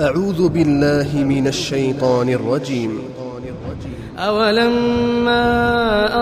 [0.00, 2.98] أعوذ بالله من الشيطان الرجيم.
[4.18, 5.42] أولما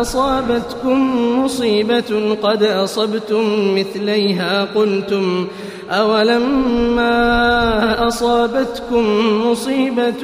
[0.00, 0.98] أصابتكم
[1.44, 3.44] مصيبة قد أصبتم
[3.78, 5.46] مثليها قلتم.
[5.90, 7.16] أولما
[8.08, 9.04] أصابتكم
[9.46, 10.22] مصيبة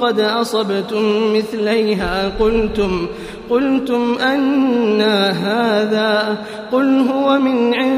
[0.00, 3.06] قد أصبتم مثليها قلتم.
[3.50, 6.38] قلتم أنا هذا
[6.72, 7.97] قل هو من عند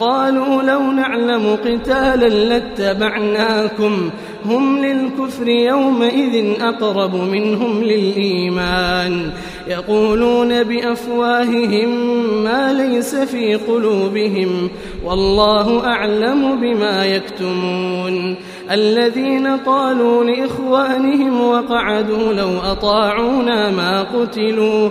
[0.00, 4.10] قالوا لو نعلم قتالا لاتبعناكم
[4.44, 9.30] هم للكفر يومئذ أقرب منهم للإيمان.
[9.68, 11.88] يقولون بأفواههم
[12.44, 14.68] ما ليس في قلوبهم
[15.04, 18.36] والله أعلم بما يكتمون.
[18.70, 24.90] الذين قالوا لإخوانهم وقعدوا لو أطاعونا ما قتلوا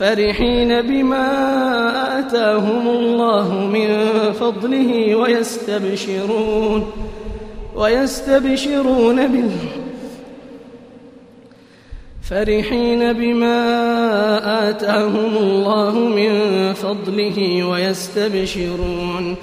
[0.00, 1.28] فرحين بما
[2.18, 3.88] آتاهم الله من
[4.32, 6.90] فضله ويستبشرون
[7.76, 9.50] ويستبشرون بال
[12.22, 13.58] فرحين بما
[14.70, 16.32] آتاهم الله من
[16.72, 19.36] فضله ويستبشرون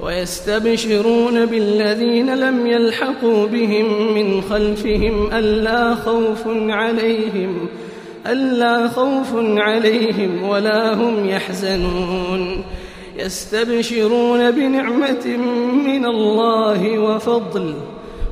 [0.00, 7.68] ويستبشرون بالذين لم يلحقوا بهم من خلفهم ألا خوف عليهم
[8.26, 12.64] ألا خوف عليهم ولا هم يحزنون.
[13.18, 15.26] يستبشرون بنعمة
[15.86, 17.74] من الله وفضل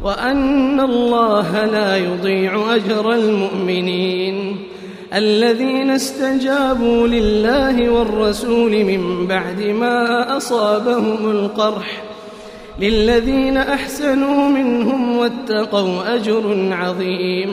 [0.05, 4.57] وأن الله لا يضيع أجر المؤمنين.
[5.15, 12.03] الذين استجابوا لله والرسول من بعد ما أصابهم القرح
[12.81, 17.53] للذين أحسنوا منهم واتقوا أجر عظيم.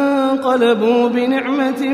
[1.07, 1.87] بنعمة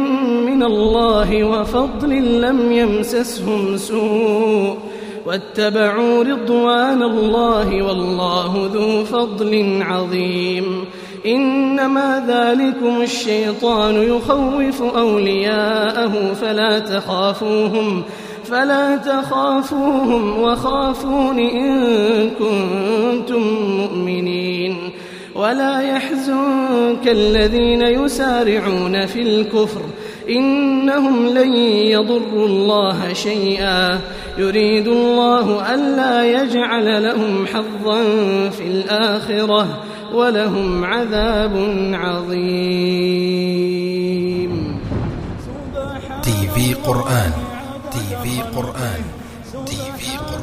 [0.46, 4.78] من الله وفضل لم يمسسهم سوء
[5.26, 10.86] واتبعوا رضوان الله والله ذو فضل عظيم
[11.26, 18.04] إنما ذلكم الشيطان يخوف أولياءه فلا تخافوهم
[18.46, 23.42] فلا تخافوهم وخافون إن كنتم
[23.78, 24.92] مؤمنين
[25.38, 29.82] ولا يحزنك الذين يسارعون في الكفر.
[30.30, 31.54] إنهم لن
[31.94, 34.00] يضروا الله شيئا.
[34.38, 38.04] يريد الله ألا يجعل لهم حظا
[38.50, 39.84] في الآخرة
[40.14, 41.54] ولهم عذاب
[41.94, 42.48] عظيم.
[46.24, 47.32] TV قرآن
[47.92, 49.02] TV قرآن
[49.66, 50.38] TV قرآن.